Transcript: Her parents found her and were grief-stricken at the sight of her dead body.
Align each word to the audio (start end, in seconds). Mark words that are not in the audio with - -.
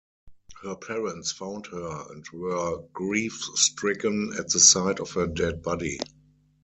Her 0.63 0.75
parents 0.77 1.31
found 1.31 1.67
her 1.67 2.05
and 2.11 2.25
were 2.33 2.81
grief-stricken 2.91 4.33
at 4.39 4.49
the 4.49 4.59
sight 4.59 4.99
of 4.99 5.11
her 5.11 5.27
dead 5.27 5.61
body. 5.61 5.99